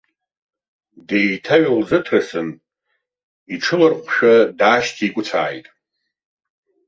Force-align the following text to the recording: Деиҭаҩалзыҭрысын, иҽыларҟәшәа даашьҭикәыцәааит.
Деиҭаҩалзыҭрысын, 1.07 2.47
иҽыларҟәшәа 3.53 4.33
даашьҭикәыцәааит. 4.57 5.65